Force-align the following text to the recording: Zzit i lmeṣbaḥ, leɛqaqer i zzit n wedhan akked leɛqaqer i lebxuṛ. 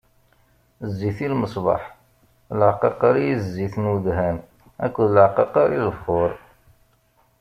Zzit 0.89 1.17
i 1.25 1.27
lmeṣbaḥ, 1.33 1.83
leɛqaqer 2.59 3.15
i 3.25 3.33
zzit 3.43 3.75
n 3.83 3.85
wedhan 3.91 4.37
akked 4.85 5.07
leɛqaqer 5.15 5.67
i 5.77 5.79
lebxuṛ. 5.87 6.31